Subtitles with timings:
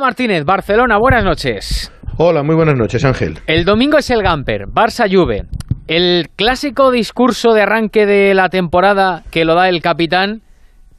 [0.00, 1.92] Martínez, Barcelona, buenas noches.
[2.16, 3.38] Hola, muy buenas noches, Ángel.
[3.46, 5.44] El domingo es el Gamper, Barça Juve.
[5.86, 10.42] El clásico discurso de arranque de la temporada que lo da el capitán,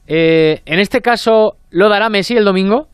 [0.06, 2.88] eh, en este caso, ¿lo dará Messi el domingo?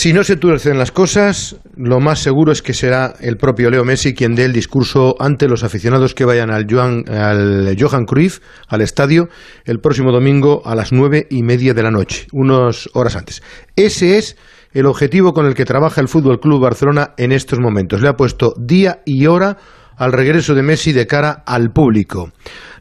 [0.00, 3.84] Si no se tuercen las cosas, lo más seguro es que será el propio Leo
[3.84, 8.38] Messi quien dé el discurso ante los aficionados que vayan al Johan, al Cruyff,
[8.68, 9.28] al estadio,
[9.64, 13.42] el próximo domingo a las nueve y media de la noche, unas horas antes.
[13.74, 14.36] Ese es
[14.72, 18.00] el objetivo con el que trabaja el Fútbol Club Barcelona en estos momentos.
[18.00, 19.56] Le ha puesto día y hora
[19.98, 22.32] al regreso de Messi de cara al público.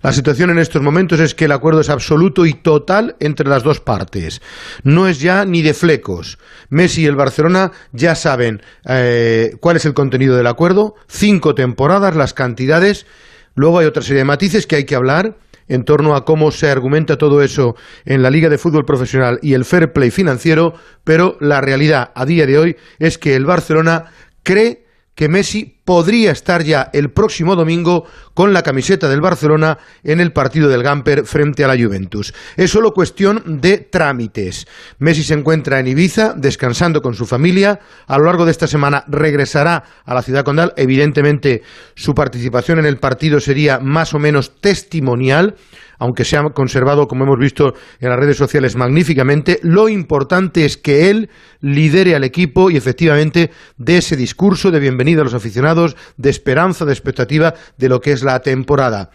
[0.02, 3.64] La situación en estos momentos es que el acuerdo es absoluto y total entre las
[3.64, 4.42] dos partes.
[4.84, 6.38] No es ya ni de flecos.
[6.70, 12.16] Messi y el Barcelona ya saben eh, cuál es el contenido del acuerdo, cinco temporadas,
[12.16, 13.08] las cantidades.
[13.56, 15.38] Luego hay otra serie de matices que hay que hablar
[15.68, 19.54] en torno a cómo se argumenta todo eso en la Liga de Fútbol Profesional y
[19.54, 20.74] el fair play financiero,
[21.04, 24.06] pero la realidad a día de hoy es que el Barcelona
[24.44, 30.20] cree que Messi podría estar ya el próximo domingo con la camiseta del Barcelona en
[30.20, 32.34] el partido del Gamper frente a la Juventus.
[32.58, 34.68] Es solo cuestión de trámites.
[35.00, 37.80] Messi se encuentra en Ibiza descansando con su familia.
[38.06, 40.74] A lo largo de esta semana regresará a la ciudad condal.
[40.76, 41.62] Evidentemente
[41.96, 45.56] su participación en el partido sería más o menos testimonial
[46.00, 50.78] aunque se ha conservado, como hemos visto en las redes sociales, magníficamente, lo importante es
[50.78, 51.30] que él
[51.62, 55.77] lidere al equipo y efectivamente dé ese discurso de bienvenida a los aficionados,
[56.17, 59.09] de esperanza, de expectativa de lo que es la temporada.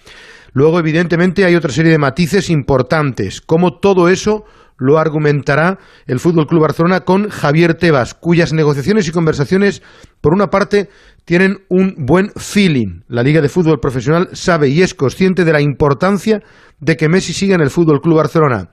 [0.52, 4.44] Luego, evidentemente, hay otra serie de matices importantes, como todo eso
[4.78, 9.82] lo argumentará el Fútbol Club Barcelona con Javier Tebas, cuyas negociaciones y conversaciones,
[10.20, 10.88] por una parte,
[11.24, 13.02] tienen un buen feeling.
[13.06, 16.42] La Liga de Fútbol Profesional sabe y es consciente de la importancia
[16.80, 18.70] de que Messi siga en el Fútbol Club Barcelona.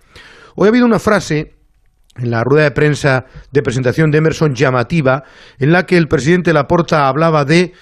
[0.56, 1.59] Hoy ha habido una frase
[2.20, 5.24] en la rueda de prensa de presentación de Emerson llamativa,
[5.58, 7.74] en la que el presidente Laporta hablaba de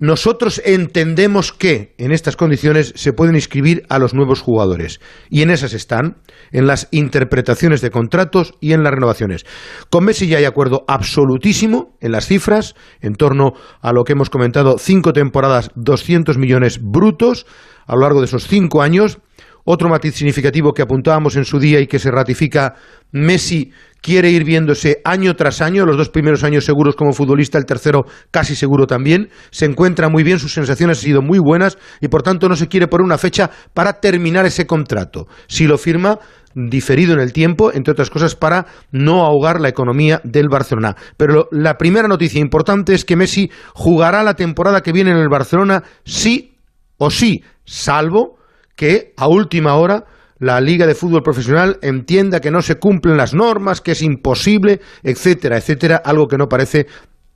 [0.00, 5.00] nosotros entendemos que en estas condiciones se pueden inscribir a los nuevos jugadores
[5.30, 6.16] y en esas están,
[6.50, 9.46] en las interpretaciones de contratos y en las renovaciones.
[9.90, 14.30] Con Messi ya hay acuerdo absolutísimo en las cifras, en torno a lo que hemos
[14.30, 17.46] comentado, cinco temporadas, 200 millones brutos
[17.86, 19.20] a lo largo de esos cinco años.
[19.64, 22.74] Otro matiz significativo que apuntábamos en su día y que se ratifica,
[23.12, 27.64] Messi quiere ir viéndose año tras año, los dos primeros años seguros como futbolista, el
[27.64, 32.08] tercero casi seguro también, se encuentra muy bien, sus sensaciones han sido muy buenas y
[32.08, 35.26] por tanto no se quiere poner una fecha para terminar ese contrato.
[35.46, 36.18] Si lo firma,
[36.54, 40.94] diferido en el tiempo, entre otras cosas, para no ahogar la economía del Barcelona.
[41.16, 45.30] Pero la primera noticia importante es que Messi jugará la temporada que viene en el
[45.30, 46.58] Barcelona sí
[46.98, 48.36] o sí, salvo
[48.76, 50.04] que a última hora
[50.38, 54.80] la Liga de Fútbol Profesional entienda que no se cumplen las normas, que es imposible,
[55.02, 56.86] etcétera, etcétera, algo que no parece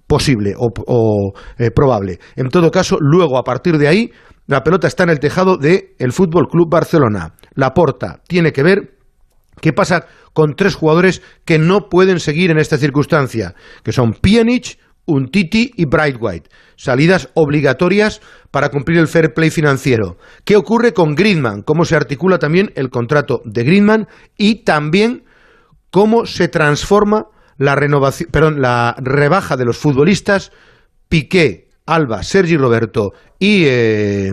[0.07, 2.19] posible o, eh, probable.
[2.37, 4.11] En todo caso, luego, a partir de ahí,
[4.47, 7.35] la pelota está en el tejado del el Fútbol Club Barcelona.
[7.55, 8.97] La porta tiene que ver
[9.61, 14.79] qué pasa con tres jugadores que no pueden seguir en esta circunstancia, que son Pjanic,
[15.09, 16.49] Untiti y Brightwhite.
[16.77, 18.21] Salidas obligatorias
[18.53, 20.19] para cumplir el fair play financiero.
[20.45, 21.63] ¿Qué ocurre con Griezmann?
[21.63, 24.07] ¿Cómo se articula también el contrato de Griezmann?
[24.37, 25.25] Y también
[25.91, 27.27] cómo se transforma
[27.57, 30.53] la renovación, perdón, la rebaja de los futbolistas
[31.09, 34.33] Piqué, Alba, Sergi Roberto y eh,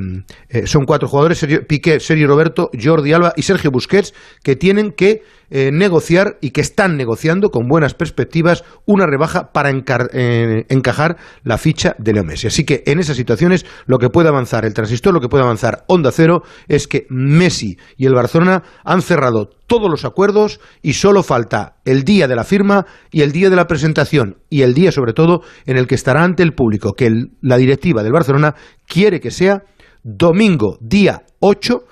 [0.50, 5.22] eh, son cuatro jugadores, Piqué, Sergi Roberto, Jordi Alba y Sergio Busquets, que tienen que
[5.52, 11.96] eh, negociar y que están negociando con buenas perspectivas una rebaja para encajar la ficha
[12.00, 12.48] de Leo Messi.
[12.48, 15.84] Así que en esas situaciones lo que puede avanzar el transistor, lo que puede avanzar
[15.88, 21.24] Onda Cero es que Messi y el Barcelona han cerrado todos los acuerdos y solo
[21.24, 24.92] falta el día de la firma y el día de la presentación y el día
[24.92, 27.12] sobre todo en el que estará ante el público, que
[27.42, 28.56] la directiva del Barcelona
[28.88, 29.64] quiere que sea
[30.04, 31.84] domingo, día 8,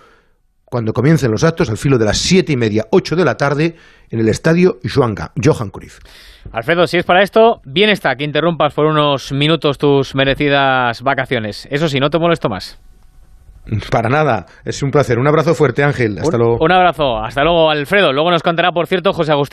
[0.65, 3.75] cuando comiencen los actos al filo de las siete y media, 8 de la tarde,
[4.09, 5.99] en el estadio Johan Cruyff.
[6.51, 11.67] Alfredo, si es para esto, bien está que interrumpas por unos minutos tus merecidas vacaciones.
[11.69, 12.79] Eso sí, no te molesto más.
[13.91, 15.17] Para nada, es un placer.
[15.17, 16.17] Un abrazo fuerte, Ángel.
[16.19, 16.57] Hasta luego.
[16.59, 18.11] Un abrazo, hasta luego, Alfredo.
[18.11, 19.51] Luego nos contará, por cierto, José Agustín.